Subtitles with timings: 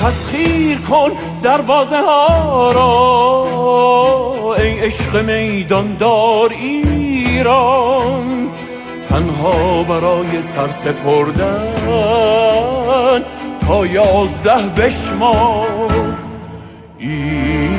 [0.00, 1.10] تسخیر کن
[1.42, 4.56] دروازه ها را.
[4.58, 8.48] ای عشق میدان دار ایران
[9.08, 11.74] تنها برای سر سپردن
[13.66, 16.14] تا یازده بشمار
[16.98, 17.70] ایران.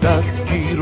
[0.00, 0.31] در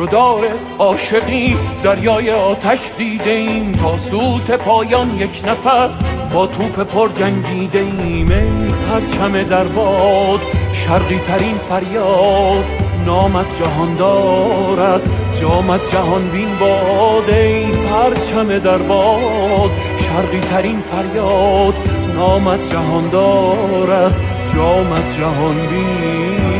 [0.00, 6.02] گیر و دار عاشقی دریای آتش دیده ایم تا سوت پایان یک نفس
[6.34, 10.40] با توپ پر جنگیده ایم ای پرچم در باد
[10.72, 12.64] شرقی ترین فریاد
[13.06, 17.30] نامت جهاندار است جامت جهان بین باد.
[17.30, 21.74] ای پرچم در باد شرقی ترین فریاد
[22.14, 24.20] نامت جهاندار است
[24.54, 26.59] جامت جهان بین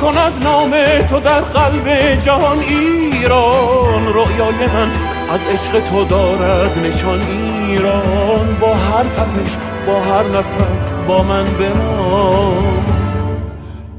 [0.00, 0.70] کند نام
[1.10, 4.06] تو در قلب جهان ایران.
[4.06, 4.90] رویای من
[5.30, 8.56] از عشق تو دارد نشان ایران.
[8.60, 12.84] با هر تپش با هر نفس با من بمان.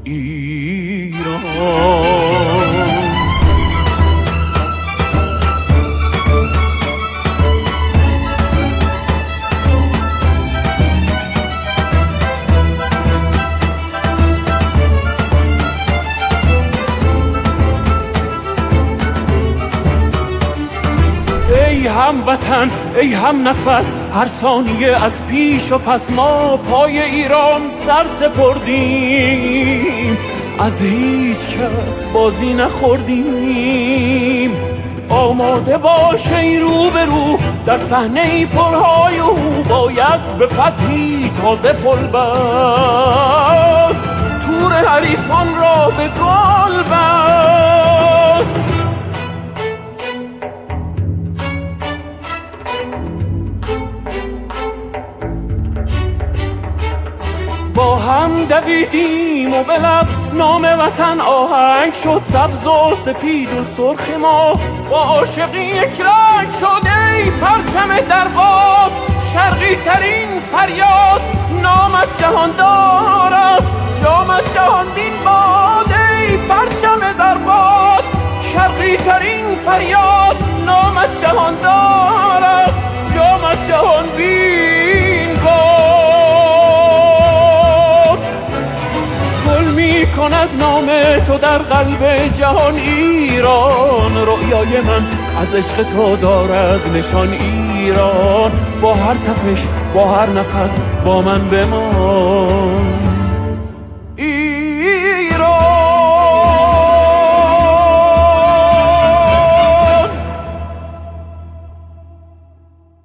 [0.04, 1.40] ایران.
[22.00, 22.70] ای هموطن
[23.00, 30.18] ای هم نفس هر ثانیه از پیش و پس ما پای ایران سر سپردیم
[30.58, 34.56] از هیچ کس بازی نخوردیم.
[35.08, 42.06] آماده باش ای رو به رو در صحنه پرهای او باید به فتحی تازه پل
[42.06, 44.10] بست.
[44.46, 47.69] تور حریفان را به گل بست.
[57.96, 64.60] هم دویدیم و به لب نام وطن آهنگ شد سبز و سپید و سرخ ما.
[64.90, 68.92] با عاشقی یک رنگ شد ای پرچم در باد
[69.32, 71.20] شرقی ترین فریاد
[71.62, 73.72] نامت جهاندار است.
[74.02, 78.04] جامت جهان بین باد ای پرچم در باد
[78.42, 80.36] شرقی ترین فریاد
[80.66, 80.99] نامت
[90.20, 90.86] کند نام
[91.26, 94.16] تو در قلب جهان ایران.
[94.16, 95.06] رویای من
[95.38, 98.52] از عشق تو دارد نشان ایران.
[98.82, 102.99] با هر تپش با هر نفس با من بمان.